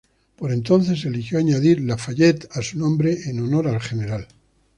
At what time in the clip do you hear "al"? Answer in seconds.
3.67-3.79